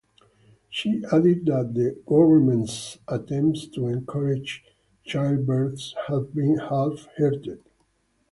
She 0.71 1.03
added 1.13 1.45
that 1.45 1.75
the 1.75 1.95
government's 2.07 2.97
attempts 3.07 3.67
to 3.67 3.85
encourage 3.85 4.63
childbirths 5.07 5.93
have 6.07 6.33
been 6.33 6.57
"half-hearted". 6.57 7.61